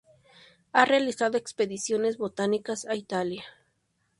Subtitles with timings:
[0.71, 3.43] Ha realizado expediciones botánicas a Italia.